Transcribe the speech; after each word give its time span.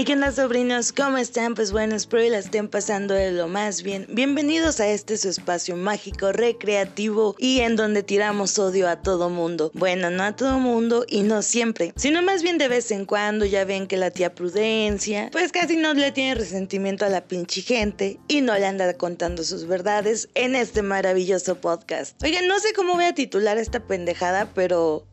Hey, 0.00 0.06
¿qué 0.06 0.14
onda 0.14 0.32
sobrinos? 0.32 0.92
¿Cómo 0.92 1.18
están? 1.18 1.54
Pues 1.54 1.72
bueno, 1.72 1.94
espero 1.94 2.22
que 2.22 2.30
la 2.30 2.38
estén 2.38 2.68
pasando 2.68 3.12
de 3.12 3.32
lo 3.32 3.48
más 3.48 3.82
bien. 3.82 4.06
Bienvenidos 4.08 4.80
a 4.80 4.88
este 4.88 5.18
su 5.18 5.28
espacio 5.28 5.76
mágico, 5.76 6.32
recreativo 6.32 7.36
y 7.38 7.60
en 7.60 7.76
donde 7.76 8.02
tiramos 8.02 8.58
odio 8.58 8.88
a 8.88 9.02
todo 9.02 9.28
mundo. 9.28 9.70
Bueno, 9.74 10.08
no 10.08 10.22
a 10.22 10.34
todo 10.34 10.58
mundo 10.58 11.04
y 11.06 11.20
no 11.20 11.42
siempre, 11.42 11.92
sino 11.96 12.22
más 12.22 12.42
bien 12.42 12.56
de 12.56 12.68
vez 12.68 12.90
en 12.92 13.04
cuando 13.04 13.44
ya 13.44 13.66
ven 13.66 13.86
que 13.86 13.98
la 13.98 14.10
tía 14.10 14.34
Prudencia 14.34 15.28
pues 15.32 15.52
casi 15.52 15.76
no 15.76 15.92
le 15.92 16.12
tiene 16.12 16.34
resentimiento 16.34 17.04
a 17.04 17.10
la 17.10 17.20
pinche 17.20 17.60
gente 17.60 18.18
y 18.26 18.40
no 18.40 18.54
le 18.54 18.64
anda 18.64 18.94
contando 18.94 19.44
sus 19.44 19.66
verdades 19.66 20.30
en 20.34 20.56
este 20.56 20.80
maravilloso 20.80 21.60
podcast. 21.60 22.16
Oigan, 22.22 22.48
no 22.48 22.58
sé 22.58 22.72
cómo 22.72 22.94
voy 22.94 23.04
a 23.04 23.14
titular 23.14 23.58
esta 23.58 23.80
pendejada, 23.80 24.50
pero 24.54 25.04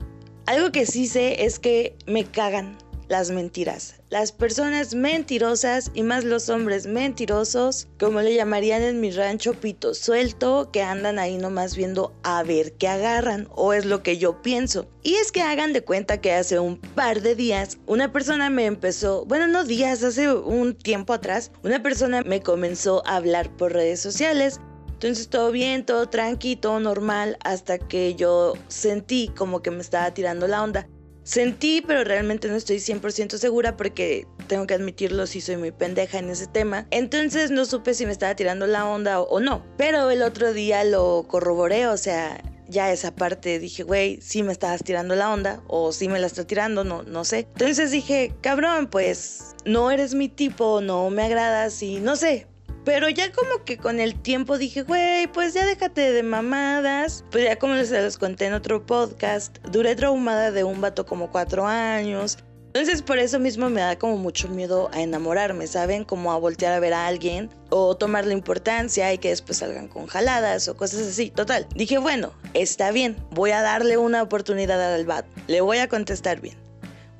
algo 0.46 0.72
que 0.72 0.86
sí 0.86 1.08
sé 1.08 1.44
es 1.44 1.60
que 1.60 1.98
me 2.06 2.24
cagan 2.24 2.78
las 3.08 3.32
mentiras. 3.32 3.96
Las 4.10 4.32
personas 4.32 4.96
mentirosas 4.96 5.92
y 5.94 6.04
más 6.04 6.24
los 6.24 6.50
hombres 6.50 6.88
mentirosos, 6.88 7.88
como 8.00 8.22
le 8.22 8.34
llamarían 8.34 8.82
en 8.82 9.02
mi 9.02 9.12
rancho 9.12 9.54
pito 9.54 9.94
suelto, 9.94 10.70
que 10.72 10.82
andan 10.82 11.20
ahí 11.20 11.38
nomás 11.38 11.76
viendo 11.76 12.14
a 12.24 12.44
ver 12.44 12.74
qué 12.74 12.88
agarran, 12.88 13.48
o 13.56 13.74
es 13.74 13.86
lo 13.86 14.04
que 14.04 14.18
yo 14.18 14.42
pienso. 14.42 14.88
Y 15.04 15.16
es 15.16 15.32
que 15.32 15.42
hagan 15.42 15.74
de 15.74 15.84
cuenta 15.84 16.22
que 16.22 16.34
hace 16.34 16.60
un 16.60 16.78
par 16.78 17.22
de 17.22 17.36
días 17.36 17.78
una 17.86 18.12
persona 18.12 18.50
me 18.50 18.66
empezó, 18.66 19.26
bueno, 19.26 19.48
no 19.48 19.64
días, 19.64 20.04
hace 20.04 20.34
un 20.34 20.76
tiempo 20.76 21.14
atrás, 21.14 21.52
una 21.64 21.82
persona 21.82 22.22
me 22.24 22.42
comenzó 22.42 23.06
a 23.06 23.18
hablar 23.18 23.56
por 23.56 23.74
redes 23.74 24.00
sociales 24.00 24.60
entonces 24.98 25.30
todo 25.30 25.52
bien, 25.52 25.86
todo 25.86 26.10
tranqui, 26.10 26.56
todo 26.56 26.80
normal, 26.80 27.38
hasta 27.44 27.78
que 27.78 28.16
yo 28.16 28.54
sentí 28.68 29.28
como 29.38 29.62
que 29.62 29.70
me 29.70 29.82
estaba 29.82 30.12
tirando 30.12 30.48
la 30.48 30.64
onda. 30.64 30.88
Sentí, 31.28 31.84
pero 31.86 32.06
realmente 32.06 32.48
no 32.48 32.56
estoy 32.56 32.78
100% 32.78 33.38
segura 33.38 33.76
porque 33.76 34.26
tengo 34.48 34.66
que 34.66 34.76
admitirlo 34.76 35.28
si 35.28 35.42
soy 35.42 35.58
muy 35.58 35.72
pendeja 35.72 36.20
en 36.20 36.30
ese 36.30 36.48
tema. 36.48 36.88
Entonces 36.90 37.52
no 37.52 37.66
supe 37.66 37.94
si 37.96 38.06
me 38.06 38.14
estaba 38.14 38.34
tirando 38.34 38.66
la 38.66 38.88
onda 38.88 39.20
o, 39.20 39.42
no. 39.42 39.62
Pero 39.76 40.10
el 40.10 40.22
otro 40.22 40.54
día 40.54 40.86
lo 40.86 41.26
corroboré, 41.28 41.88
o 41.88 41.98
sea, 41.98 42.42
ya 42.70 42.94
esa 42.94 43.14
parte 43.14 43.60
dije, 43.60 43.84
güey, 43.84 44.22
sí 44.22 44.42
me 44.42 44.54
estabas 44.54 44.86
tirando 44.86 45.16
la 45.16 45.34
onda 45.34 45.62
o 45.68 45.92
sí 45.92 46.08
me 46.08 46.18
la 46.18 46.28
está 46.28 46.48
tirando, 46.48 46.86
no, 46.86 47.04
no 47.04 47.26
sé. 47.26 47.40
Entonces 47.40 47.92
dije, 47.92 48.34
cabrón, 48.40 48.88
pues 48.88 49.54
no 49.66 49.92
eres 49.92 50.14
mi 50.14 50.30
tipo, 50.30 50.80
no 50.80 51.10
me 51.10 51.24
agradas 51.24 51.84
y 51.84 52.00
no 52.00 52.16
sé, 52.16 52.48
pero 52.88 53.10
ya 53.10 53.34
como 53.34 53.66
que 53.66 53.76
con 53.76 54.00
el 54.00 54.16
tiempo 54.16 54.58
dije, 54.58 54.84
güey, 54.84 55.28
pues 55.28 55.54
ya 55.54 55.66
déjate 55.66 56.14
de 56.14 56.24
mamadas. 56.24 57.26
Pues 57.32 57.44
ya 57.44 57.60
como 57.60 57.74
les 57.74 57.92
los 57.92 58.18
conté 58.18 58.46
en 58.46 58.54
otro 58.54 58.86
podcast, 58.86 59.58
duré 59.74 59.94
traumada 59.94 60.52
de 60.52 60.64
un 60.64 60.80
vato 60.80 61.06
como 61.06 61.30
cuatro 61.30 61.68
años. 61.68 62.38
Entonces 62.68 63.02
por 63.02 63.18
eso 63.18 63.40
mismo 63.40 63.70
me 63.70 63.82
da 63.82 63.98
como 63.98 64.16
mucho 64.16 64.48
miedo 64.48 64.90
a 64.94 65.02
enamorarme, 65.02 65.68
¿saben? 65.68 66.06
Como 66.06 66.32
a 66.32 66.38
voltear 66.38 66.72
a 66.72 66.80
ver 66.80 66.94
a 66.94 67.08
alguien 67.08 67.50
o 67.72 67.98
tomarle 67.98 68.32
importancia 68.32 69.12
y 69.12 69.18
que 69.18 69.32
después 69.32 69.58
salgan 69.58 69.90
con 69.90 70.08
jaladas 70.08 70.70
o 70.70 70.78
cosas 70.78 71.02
así. 71.02 71.30
Total, 71.30 71.68
dije, 71.76 71.98
bueno, 71.98 72.32
está 72.54 72.92
bien, 72.92 73.18
voy 73.32 73.52
a 73.52 73.64
darle 73.64 73.98
una 73.98 74.24
oportunidad 74.24 74.96
al 74.96 75.06
vato. 75.06 75.28
Le 75.48 75.60
voy 75.60 75.80
a 75.80 75.90
contestar 75.90 76.40
bien. 76.40 76.56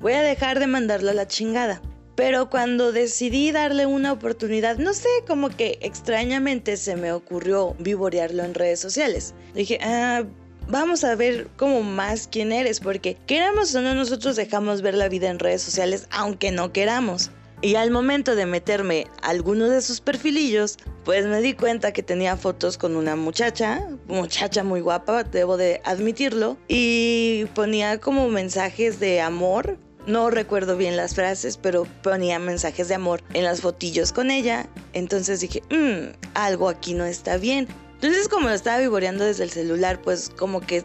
Voy 0.00 0.14
a 0.14 0.22
dejar 0.22 0.60
de 0.60 0.66
mandarle 0.66 1.10
a 1.10 1.14
la 1.14 1.26
chingada. 1.26 1.82
Pero 2.18 2.50
cuando 2.50 2.90
decidí 2.90 3.52
darle 3.52 3.86
una 3.86 4.10
oportunidad, 4.10 4.76
no 4.76 4.92
sé, 4.92 5.08
como 5.28 5.50
que 5.50 5.78
extrañamente 5.82 6.76
se 6.76 6.96
me 6.96 7.12
ocurrió 7.12 7.76
vivorearlo 7.78 8.42
en 8.42 8.54
redes 8.54 8.80
sociales. 8.80 9.34
Dije, 9.54 9.78
ah, 9.84 10.24
vamos 10.66 11.04
a 11.04 11.14
ver 11.14 11.46
como 11.56 11.84
más 11.84 12.26
quién 12.26 12.50
eres, 12.50 12.80
porque 12.80 13.16
queramos 13.28 13.72
o 13.76 13.82
no, 13.82 13.94
nosotros 13.94 14.34
dejamos 14.34 14.82
ver 14.82 14.94
la 14.94 15.08
vida 15.08 15.30
en 15.30 15.38
redes 15.38 15.62
sociales, 15.62 16.08
aunque 16.10 16.50
no 16.50 16.72
queramos. 16.72 17.30
Y 17.62 17.76
al 17.76 17.92
momento 17.92 18.34
de 18.34 18.46
meterme 18.46 19.06
a 19.22 19.28
alguno 19.28 19.68
de 19.68 19.80
sus 19.80 20.00
perfilillos, 20.00 20.76
pues 21.04 21.24
me 21.24 21.40
di 21.40 21.54
cuenta 21.54 21.92
que 21.92 22.02
tenía 22.02 22.36
fotos 22.36 22.78
con 22.78 22.96
una 22.96 23.14
muchacha, 23.14 23.86
muchacha 24.08 24.64
muy 24.64 24.80
guapa, 24.80 25.22
debo 25.22 25.56
de 25.56 25.80
admitirlo, 25.84 26.56
y 26.66 27.44
ponía 27.54 28.00
como 28.00 28.28
mensajes 28.28 28.98
de 28.98 29.20
amor 29.20 29.78
no 30.08 30.30
recuerdo 30.30 30.76
bien 30.76 30.96
las 30.96 31.14
frases, 31.14 31.56
pero 31.56 31.86
ponía 32.02 32.38
mensajes 32.38 32.88
de 32.88 32.94
amor 32.94 33.22
en 33.34 33.44
las 33.44 33.60
fotillos 33.60 34.12
con 34.12 34.30
ella. 34.30 34.68
Entonces 34.94 35.40
dije, 35.40 35.62
mmm, 35.70 36.16
algo 36.34 36.68
aquí 36.68 36.94
no 36.94 37.04
está 37.04 37.36
bien. 37.36 37.68
Entonces 37.94 38.28
como 38.28 38.48
lo 38.48 38.54
estaba 38.54 38.78
vivoreando 38.78 39.24
desde 39.24 39.44
el 39.44 39.50
celular, 39.50 40.00
pues 40.02 40.30
como 40.30 40.60
que 40.60 40.84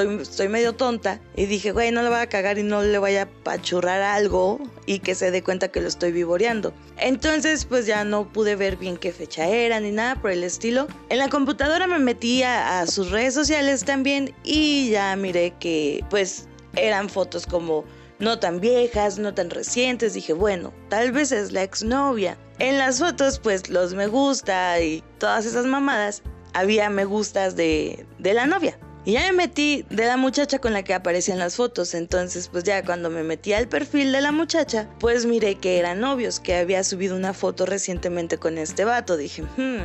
estoy, 0.00 0.48
medio 0.48 0.72
tonta. 0.74 1.20
Y 1.36 1.46
dije, 1.46 1.72
güey, 1.72 1.92
no 1.92 2.02
le 2.02 2.08
voy 2.08 2.18
a 2.18 2.26
cagar 2.28 2.58
y 2.58 2.62
no 2.62 2.82
le 2.82 2.98
voy 2.98 3.16
a 3.16 3.28
pachurrar 3.28 4.02
algo 4.02 4.58
y 4.86 4.98
que 4.98 5.14
se 5.14 5.30
dé 5.30 5.42
cuenta 5.42 5.68
que 5.68 5.80
lo 5.80 5.88
estoy 5.88 6.12
vivoreando. 6.12 6.72
Entonces, 6.96 7.64
pues 7.64 7.86
ya 7.86 8.04
no 8.04 8.32
pude 8.32 8.56
ver 8.56 8.76
bien 8.76 8.96
qué 8.96 9.12
fecha 9.12 9.46
era 9.46 9.78
ni 9.80 9.90
nada 9.90 10.16
por 10.16 10.30
el 10.30 10.42
estilo. 10.42 10.88
En 11.10 11.18
la 11.18 11.28
computadora 11.28 11.86
me 11.86 11.98
metí 11.98 12.42
a 12.42 12.86
sus 12.86 13.10
redes 13.10 13.34
sociales 13.34 13.84
también 13.84 14.34
y 14.42 14.90
ya 14.90 15.14
miré 15.16 15.52
que, 15.60 16.04
pues, 16.10 16.48
eran 16.76 17.08
fotos 17.08 17.46
como 17.46 17.84
no 18.24 18.38
tan 18.38 18.58
viejas, 18.58 19.18
no 19.18 19.34
tan 19.34 19.50
recientes. 19.50 20.14
Dije, 20.14 20.32
bueno, 20.32 20.72
tal 20.88 21.12
vez 21.12 21.30
es 21.30 21.52
la 21.52 21.62
exnovia. 21.62 22.36
En 22.58 22.78
las 22.78 22.98
fotos, 22.98 23.38
pues 23.38 23.68
los 23.68 23.94
me 23.94 24.06
gusta 24.06 24.80
y 24.80 25.04
todas 25.18 25.44
esas 25.46 25.66
mamadas, 25.66 26.22
había 26.54 26.88
me 26.88 27.04
gustas 27.04 27.54
de, 27.54 28.06
de 28.18 28.34
la 28.34 28.46
novia. 28.46 28.78
Y 29.04 29.12
ya 29.12 29.20
me 29.20 29.32
metí 29.32 29.84
de 29.90 30.06
la 30.06 30.16
muchacha 30.16 30.58
con 30.58 30.72
la 30.72 30.82
que 30.82 30.94
aparecían 30.94 31.38
las 31.38 31.56
fotos. 31.56 31.92
Entonces, 31.92 32.48
pues 32.48 32.64
ya 32.64 32.82
cuando 32.82 33.10
me 33.10 33.22
metí 33.22 33.52
al 33.52 33.68
perfil 33.68 34.12
de 34.12 34.22
la 34.22 34.32
muchacha, 34.32 34.88
pues 34.98 35.26
miré 35.26 35.56
que 35.56 35.78
eran 35.78 36.00
novios, 36.00 36.40
que 36.40 36.56
había 36.56 36.82
subido 36.82 37.14
una 37.14 37.34
foto 37.34 37.66
recientemente 37.66 38.38
con 38.38 38.56
este 38.56 38.86
vato. 38.86 39.18
Dije, 39.18 39.42
hmm, 39.42 39.82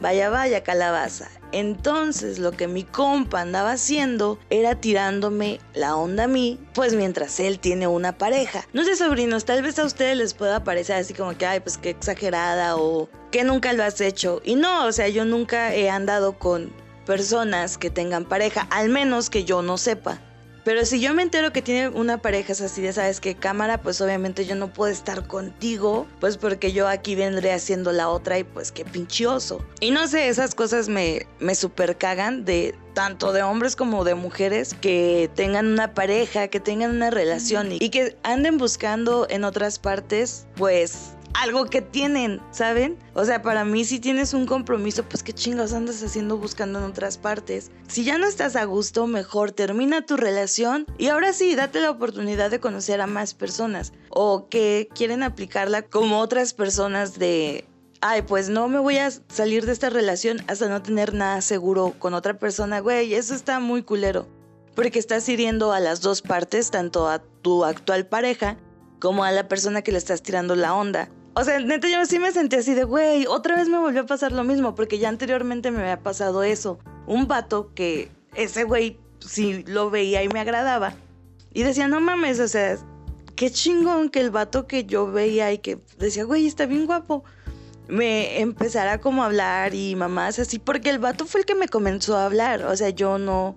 Vaya, 0.00 0.30
vaya, 0.30 0.62
calabaza. 0.62 1.28
Entonces 1.52 2.38
lo 2.38 2.52
que 2.52 2.68
mi 2.68 2.84
compa 2.84 3.40
andaba 3.40 3.72
haciendo 3.72 4.38
era 4.50 4.74
tirándome 4.74 5.60
la 5.74 5.96
onda 5.96 6.24
a 6.24 6.28
mí, 6.28 6.58
pues 6.74 6.94
mientras 6.94 7.40
él 7.40 7.58
tiene 7.58 7.86
una 7.86 8.16
pareja. 8.18 8.66
No 8.72 8.84
sé, 8.84 8.96
sobrinos, 8.96 9.44
tal 9.44 9.62
vez 9.62 9.78
a 9.78 9.84
ustedes 9.84 10.16
les 10.16 10.34
pueda 10.34 10.62
parecer 10.62 10.96
así 10.96 11.14
como 11.14 11.36
que, 11.36 11.46
ay, 11.46 11.60
pues 11.60 11.78
qué 11.78 11.90
exagerada 11.90 12.76
o 12.76 13.08
que 13.30 13.44
nunca 13.44 13.72
lo 13.72 13.82
has 13.82 14.00
hecho. 14.00 14.42
Y 14.44 14.56
no, 14.56 14.86
o 14.86 14.92
sea, 14.92 15.08
yo 15.08 15.24
nunca 15.24 15.74
he 15.74 15.88
andado 15.88 16.38
con 16.38 16.70
personas 17.06 17.78
que 17.78 17.88
tengan 17.88 18.26
pareja, 18.26 18.66
al 18.70 18.90
menos 18.90 19.30
que 19.30 19.44
yo 19.44 19.62
no 19.62 19.78
sepa. 19.78 20.20
Pero 20.68 20.84
si 20.84 21.00
yo 21.00 21.14
me 21.14 21.22
entero 21.22 21.50
que 21.50 21.62
tiene 21.62 21.88
una 21.88 22.18
pareja 22.18 22.52
es 22.52 22.60
así 22.60 22.82
de, 22.82 22.92
sabes 22.92 23.20
qué 23.20 23.34
cámara, 23.34 23.80
pues 23.80 24.02
obviamente 24.02 24.44
yo 24.44 24.54
no 24.54 24.70
puedo 24.70 24.92
estar 24.92 25.26
contigo, 25.26 26.06
pues 26.20 26.36
porque 26.36 26.74
yo 26.74 26.88
aquí 26.88 27.14
vendré 27.14 27.54
haciendo 27.54 27.90
la 27.90 28.10
otra 28.10 28.38
y 28.38 28.44
pues 28.44 28.70
qué 28.70 28.84
pinchioso. 28.84 29.64
Y 29.80 29.92
no 29.92 30.06
sé, 30.08 30.28
esas 30.28 30.54
cosas 30.54 30.90
me, 30.90 31.26
me 31.40 31.54
super 31.54 31.96
cagan 31.96 32.44
de 32.44 32.74
tanto 32.92 33.32
de 33.32 33.42
hombres 33.42 33.76
como 33.76 34.04
de 34.04 34.14
mujeres 34.14 34.74
que 34.74 35.30
tengan 35.34 35.68
una 35.68 35.94
pareja, 35.94 36.48
que 36.48 36.60
tengan 36.60 36.90
una 36.90 37.08
relación 37.08 37.72
y 37.72 37.88
que 37.88 38.18
anden 38.22 38.58
buscando 38.58 39.26
en 39.30 39.44
otras 39.44 39.78
partes, 39.78 40.46
pues 40.54 41.14
algo 41.34 41.66
que 41.66 41.82
tienen, 41.82 42.40
¿saben? 42.50 42.98
O 43.14 43.24
sea, 43.24 43.42
para 43.42 43.64
mí 43.64 43.84
si 43.84 44.00
tienes 44.00 44.34
un 44.34 44.46
compromiso, 44.46 45.04
pues 45.04 45.22
qué 45.22 45.32
chingos 45.32 45.72
andas 45.72 46.02
haciendo 46.02 46.36
buscando 46.36 46.78
en 46.78 46.86
otras 46.86 47.18
partes. 47.18 47.70
Si 47.88 48.04
ya 48.04 48.18
no 48.18 48.26
estás 48.26 48.56
a 48.56 48.64
gusto, 48.64 49.06
mejor 49.06 49.52
termina 49.52 50.04
tu 50.04 50.16
relación 50.16 50.86
y 50.98 51.08
ahora 51.08 51.32
sí, 51.32 51.54
date 51.54 51.80
la 51.80 51.90
oportunidad 51.90 52.50
de 52.50 52.60
conocer 52.60 53.00
a 53.00 53.06
más 53.06 53.34
personas 53.34 53.92
o 54.10 54.48
que 54.48 54.88
quieren 54.94 55.22
aplicarla 55.22 55.82
como 55.82 56.20
otras 56.20 56.54
personas 56.54 57.18
de 57.18 57.66
ay, 58.00 58.22
pues 58.22 58.48
no 58.48 58.68
me 58.68 58.78
voy 58.78 58.98
a 58.98 59.10
salir 59.10 59.66
de 59.66 59.72
esta 59.72 59.90
relación 59.90 60.38
hasta 60.46 60.68
no 60.68 60.82
tener 60.82 61.14
nada 61.14 61.40
seguro 61.40 61.94
con 61.98 62.14
otra 62.14 62.38
persona, 62.38 62.80
güey, 62.80 63.14
eso 63.14 63.34
está 63.34 63.60
muy 63.60 63.82
culero. 63.82 64.26
Porque 64.74 65.00
estás 65.00 65.28
hiriendo 65.28 65.72
a 65.72 65.80
las 65.80 66.02
dos 66.02 66.22
partes, 66.22 66.70
tanto 66.70 67.08
a 67.08 67.18
tu 67.18 67.64
actual 67.64 68.06
pareja 68.06 68.56
como 68.98 69.24
a 69.24 69.32
la 69.32 69.48
persona 69.48 69.82
que 69.82 69.92
le 69.92 69.98
estás 69.98 70.22
tirando 70.22 70.54
la 70.54 70.74
onda. 70.74 71.10
O 71.34 71.44
sea, 71.44 71.60
neta, 71.60 71.88
yo 71.88 72.04
sí 72.04 72.18
me 72.18 72.32
sentí 72.32 72.56
así 72.56 72.74
de, 72.74 72.84
güey, 72.84 73.26
otra 73.26 73.56
vez 73.56 73.68
me 73.68 73.78
volvió 73.78 74.00
a 74.00 74.06
pasar 74.06 74.32
lo 74.32 74.44
mismo, 74.44 74.74
porque 74.74 74.98
ya 74.98 75.08
anteriormente 75.08 75.70
me 75.70 75.80
había 75.80 76.02
pasado 76.02 76.42
eso. 76.42 76.78
Un 77.06 77.28
vato 77.28 77.72
que 77.74 78.10
ese 78.34 78.64
güey 78.64 78.98
sí 79.20 79.62
lo 79.66 79.90
veía 79.90 80.22
y 80.22 80.28
me 80.28 80.40
agradaba. 80.40 80.94
Y 81.52 81.62
decía, 81.62 81.88
no 81.88 82.00
mames, 82.00 82.40
o 82.40 82.48
sea, 82.48 82.76
qué 83.36 83.50
chingón 83.50 84.08
que 84.08 84.20
el 84.20 84.30
vato 84.30 84.66
que 84.66 84.84
yo 84.84 85.10
veía 85.10 85.52
y 85.52 85.58
que 85.58 85.78
decía, 85.98 86.24
güey, 86.24 86.46
está 86.46 86.66
bien 86.66 86.86
guapo, 86.86 87.24
me 87.86 88.40
empezara 88.40 89.00
como 89.00 89.22
a 89.22 89.26
hablar 89.26 89.74
y 89.74 89.94
mamás 89.94 90.38
así, 90.38 90.58
porque 90.58 90.90
el 90.90 90.98
vato 90.98 91.24
fue 91.24 91.40
el 91.40 91.46
que 91.46 91.54
me 91.54 91.68
comenzó 91.68 92.16
a 92.16 92.26
hablar. 92.26 92.64
O 92.64 92.76
sea, 92.76 92.90
yo 92.90 93.18
no 93.18 93.56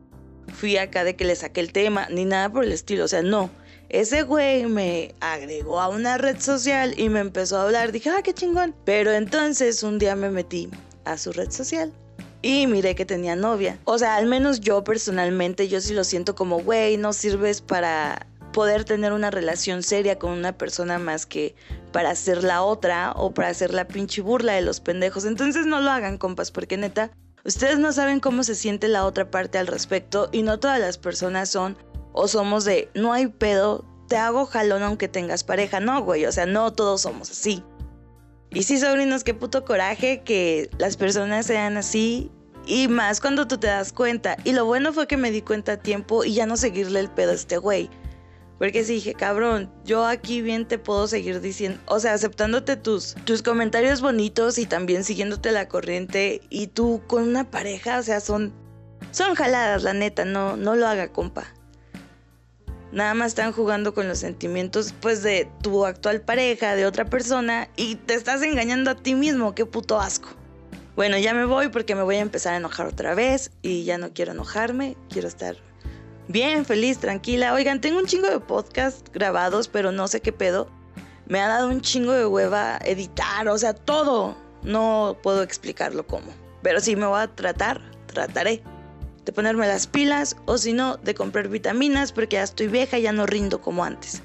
fui 0.54 0.78
acá 0.78 1.04
de 1.04 1.16
que 1.16 1.26
le 1.26 1.36
saqué 1.36 1.62
el 1.62 1.74
tema, 1.74 2.08
ni 2.10 2.26
nada 2.26 2.52
por 2.52 2.64
el 2.64 2.72
estilo, 2.72 3.06
o 3.06 3.08
sea, 3.08 3.22
no. 3.24 3.50
Ese 3.92 4.24
güey 4.24 4.68
me 4.68 5.14
agregó 5.20 5.82
a 5.82 5.90
una 5.90 6.18
red 6.18 6.40
social 6.40 6.94
y 6.98 7.10
me 7.10 7.20
empezó 7.20 7.58
a 7.58 7.64
hablar. 7.64 7.92
Dije, 7.92 8.10
ah, 8.10 8.22
qué 8.24 8.34
chingón. 8.34 8.74
Pero 8.86 9.12
entonces 9.12 9.84
un 9.84 10.00
día 10.00 10.16
me 10.16 10.30
metí 10.30 10.70
a 11.04 11.18
su 11.18 11.34
red 11.34 11.52
social 11.52 11.92
y 12.42 12.68
miré 12.68 12.96
que 12.96 13.06
tenía 13.06 13.36
novia. 13.36 13.78
O 13.84 13.98
sea, 13.98 14.16
al 14.16 14.28
menos 14.28 14.62
yo 14.62 14.86
personalmente, 14.86 15.68
yo 15.68 15.82
sí 15.82 15.94
lo 15.94 16.06
siento 16.06 16.36
como, 16.36 16.62
güey, 16.62 16.96
no 16.96 17.12
sirves 17.12 17.60
para 17.62 18.28
poder 18.54 18.86
tener 18.86 19.12
una 19.12 19.30
relación 19.30 19.84
seria 19.84 20.18
con 20.18 20.32
una 20.32 20.58
persona 20.58 20.98
más 20.98 21.26
que 21.26 21.54
para 21.92 22.16
ser 22.16 22.46
la 22.46 22.62
otra 22.62 23.12
o 23.18 23.34
para 23.34 23.50
hacer 23.50 23.74
la 23.74 23.90
pinche 23.90 24.22
burla 24.22 24.54
de 24.54 24.62
los 24.62 24.80
pendejos. 24.80 25.26
Entonces 25.26 25.66
no 25.66 25.82
lo 25.82 25.92
hagan, 25.92 26.18
compas, 26.18 26.50
porque 26.50 26.78
neta, 26.78 27.12
ustedes 27.44 27.78
no 27.78 27.92
saben 27.92 28.22
cómo 28.22 28.46
se 28.46 28.56
siente 28.56 28.88
la 28.88 29.06
otra 29.06 29.30
parte 29.30 29.58
al 29.58 29.68
respecto 29.68 30.30
y 30.32 30.44
no 30.44 30.62
todas 30.62 30.80
las 30.80 30.98
personas 30.98 31.50
son 31.50 31.76
o 32.14 32.28
somos 32.28 32.66
de 32.66 32.90
no 32.94 33.14
hay 33.14 33.28
pedo, 33.28 33.86
te 34.08 34.18
hago 34.18 34.46
jalón 34.46 34.84
aunque 34.84 35.08
tengas 35.08 35.44
pareja. 35.44 35.80
No, 35.80 36.02
güey, 36.04 36.26
o 36.26 36.32
sea, 36.32 36.46
no 36.46 36.74
todos 36.74 37.02
somos 37.02 37.32
así. 37.32 37.64
Y 38.54 38.64
sí, 38.64 38.78
sobrinos, 38.80 39.24
qué 39.24 39.34
puto 39.34 39.64
coraje 39.64 40.24
que 40.24 40.70
las 40.78 40.98
personas 40.98 41.46
sean 41.46 41.78
así 41.78 42.30
y 42.66 42.88
más 42.90 43.22
cuando 43.22 43.48
tú 43.48 43.58
te 43.58 43.68
das 43.68 43.94
cuenta. 43.94 44.36
Y 44.44 44.52
lo 44.52 44.66
bueno 44.66 44.92
fue 44.92 45.08
que 45.08 45.18
me 45.18 45.32
di 45.32 45.42
cuenta 45.42 45.74
a 45.74 45.78
tiempo 45.78 46.26
y 46.26 46.34
ya 46.34 46.46
no 46.46 46.58
seguirle 46.58 47.00
el 47.00 47.10
pedo 47.10 47.32
a 47.32 47.36
este 47.36 47.58
güey. 47.58 47.90
Porque 48.58 48.84
sí 48.84 48.96
dije, 48.96 49.16
cabrón, 49.16 49.72
yo 49.86 50.06
aquí 50.06 50.42
bien 50.42 50.68
te 50.68 50.78
puedo 50.78 51.08
seguir 51.08 51.42
diciendo, 51.42 51.80
o 51.88 52.00
sea, 52.00 52.14
aceptándote 52.14 52.76
tus, 52.76 53.16
tus 53.26 53.42
comentarios 53.42 54.02
bonitos 54.02 54.60
y 54.60 54.68
también 54.68 55.04
siguiéndote 55.04 55.52
la 55.52 55.68
corriente 55.68 56.42
y 56.50 56.68
tú 56.68 57.02
con 57.08 57.24
una 57.24 57.50
pareja, 57.50 57.98
o 57.98 58.04
sea, 58.04 58.20
son, 58.20 58.54
son 59.10 59.34
jaladas, 59.34 59.82
la 59.82 59.94
neta, 59.94 60.26
no, 60.26 60.58
no 60.58 60.76
lo 60.76 60.88
haga, 60.88 61.12
compa. 61.12 61.52
Nada 62.92 63.14
más 63.14 63.28
están 63.28 63.54
jugando 63.54 63.94
con 63.94 64.08
los 64.08 64.20
sentimientos, 64.20 64.94
pues, 65.00 65.24
de 65.24 65.50
tu 65.62 65.86
actual 65.86 66.22
pareja, 66.22 66.76
de 66.76 66.86
otra 66.86 67.06
persona, 67.06 67.70
y 67.78 67.96
te 67.96 68.16
estás 68.16 68.42
engañando 68.42 68.92
a 68.92 68.96
ti 68.96 69.16
mismo, 69.16 69.56
qué 69.56 69.66
puto 69.66 70.00
asco. 70.00 70.30
Bueno, 70.96 71.18
ya 71.18 71.34
me 71.34 71.46
voy 71.46 71.70
porque 71.70 71.96
me 71.96 72.04
voy 72.04 72.18
a 72.18 72.20
empezar 72.20 72.54
a 72.54 72.58
enojar 72.58 72.88
otra 72.88 73.16
vez 73.16 73.52
y 73.62 73.86
ya 73.86 73.98
no 73.98 74.12
quiero 74.14 74.34
enojarme, 74.34 74.98
quiero 75.10 75.30
estar 75.30 75.56
bien, 76.28 76.66
feliz, 76.66 77.00
tranquila. 77.00 77.54
Oigan, 77.54 77.80
tengo 77.80 77.98
un 77.98 78.06
chingo 78.06 78.30
de 78.30 78.40
podcasts 78.40 79.10
grabados, 79.14 79.70
pero 79.70 79.92
no 79.92 80.08
sé 80.08 80.22
qué 80.22 80.34
pedo. 80.34 80.70
Me 81.28 81.40
ha 81.40 81.48
dado 81.48 81.70
un 81.70 81.80
chingo 81.80 82.12
de 82.12 82.26
hueva 82.26 82.78
editar, 82.84 83.48
o 83.48 83.58
sea, 83.58 83.74
todo. 83.74 84.36
No 84.64 85.18
puedo 85.24 85.44
explicarlo 85.44 86.06
cómo. 86.06 86.32
Pero 86.62 86.82
si 86.82 86.96
me 86.96 87.06
voy 87.06 87.22
a 87.22 87.28
tratar, 87.28 87.82
trataré 88.08 88.62
de 89.26 89.32
ponerme 89.32 89.68
las 89.68 89.88
pilas 89.88 90.36
o 90.46 90.58
si 90.58 90.74
no, 90.74 90.98
de 90.98 91.16
comprar 91.16 91.48
vitaminas 91.48 92.12
porque 92.12 92.36
ya 92.36 92.44
estoy 92.44 92.68
vieja 92.68 92.98
y 92.98 93.04
ya 93.04 93.12
no 93.12 93.26
rindo 93.26 93.62
como 93.62 93.84
antes. 93.84 94.22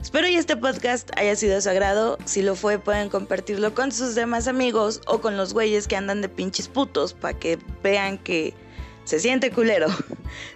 Espero 0.00 0.26
que 0.26 0.36
este 0.36 0.56
podcast 0.56 1.10
haya 1.16 1.34
sido 1.34 1.54
de 1.54 1.62
su 1.62 1.70
agrado. 1.70 2.18
Si 2.26 2.42
lo 2.42 2.56
fue, 2.56 2.78
pueden 2.78 3.08
compartirlo 3.08 3.74
con 3.74 3.90
sus 3.90 4.14
demás 4.14 4.48
amigos 4.48 5.00
o 5.06 5.20
con 5.20 5.38
los 5.38 5.54
güeyes 5.54 5.88
que 5.88 5.96
andan 5.96 6.20
de 6.20 6.28
pinches 6.28 6.68
putos 6.68 7.14
para 7.14 7.38
que 7.38 7.58
vean 7.82 8.18
que 8.18 8.52
se 9.04 9.18
siente 9.18 9.50
culero. 9.50 9.88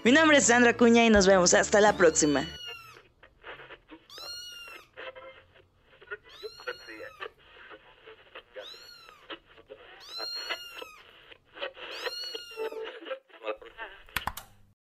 Mi 0.04 0.12
nombre 0.12 0.38
es 0.38 0.44
Sandra 0.44 0.76
Cuña 0.76 1.04
y 1.06 1.10
nos 1.10 1.26
vemos 1.26 1.54
hasta 1.54 1.80
la 1.80 1.96
próxima. 1.96 2.46